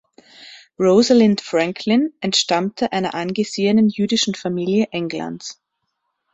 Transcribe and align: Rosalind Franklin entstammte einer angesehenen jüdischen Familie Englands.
Rosalind 0.79 1.41
Franklin 1.41 2.11
entstammte 2.21 2.91
einer 2.91 3.13
angesehenen 3.13 3.87
jüdischen 3.87 4.33
Familie 4.33 4.87
Englands. 4.89 5.61